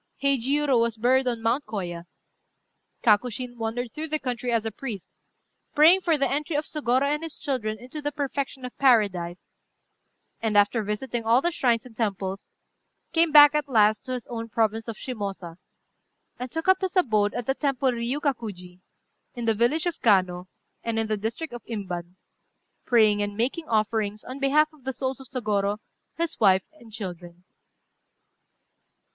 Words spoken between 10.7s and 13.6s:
visiting all the shrines and temples, came back